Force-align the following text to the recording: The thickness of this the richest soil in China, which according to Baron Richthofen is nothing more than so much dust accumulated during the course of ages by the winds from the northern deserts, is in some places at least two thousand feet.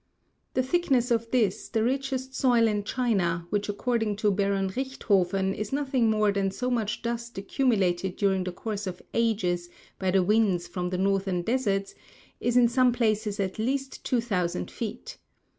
The 0.55 0.63
thickness 0.63 1.11
of 1.11 1.29
this 1.29 1.69
the 1.69 1.83
richest 1.83 2.33
soil 2.33 2.67
in 2.67 2.83
China, 2.83 3.45
which 3.51 3.69
according 3.69 4.15
to 4.15 4.31
Baron 4.31 4.69
Richthofen 4.71 5.53
is 5.53 5.71
nothing 5.71 6.09
more 6.09 6.31
than 6.31 6.49
so 6.49 6.71
much 6.71 7.03
dust 7.03 7.37
accumulated 7.37 8.15
during 8.15 8.43
the 8.43 8.51
course 8.51 8.87
of 8.87 9.03
ages 9.13 9.69
by 9.99 10.09
the 10.09 10.23
winds 10.23 10.65
from 10.67 10.89
the 10.89 10.97
northern 10.97 11.43
deserts, 11.43 11.93
is 12.39 12.57
in 12.57 12.67
some 12.67 12.91
places 12.91 13.39
at 13.39 13.59
least 13.59 14.03
two 14.03 14.21
thousand 14.21 14.71
feet. 14.71 15.19